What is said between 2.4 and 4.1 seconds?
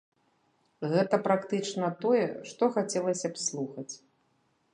што хацелася б слухаць.